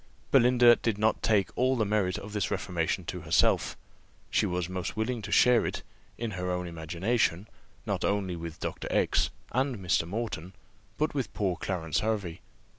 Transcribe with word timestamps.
Belinda 0.31 0.75
did 0.77 0.97
not 0.97 1.21
take 1.21 1.49
all 1.55 1.75
the 1.77 1.85
merit 1.85 2.17
of 2.17 2.33
this 2.33 2.49
reformation 2.49 3.05
to 3.05 3.21
herself: 3.21 3.77
she 4.31 4.47
was 4.47 4.67
most 4.67 4.97
willing 4.97 5.21
to 5.21 5.31
share 5.31 5.63
it, 5.63 5.83
in 6.17 6.31
her 6.31 6.49
own 6.49 6.65
imagination, 6.65 7.47
not 7.85 8.03
only 8.03 8.35
with 8.35 8.59
Dr. 8.59 8.87
X 8.89 9.29
and 9.51 9.77
Mr. 9.77 10.07
Moreton, 10.07 10.53
but 10.97 11.13
with 11.13 11.31
poor 11.35 11.55
Clarence 11.55 11.99
Hervey. 11.99 12.41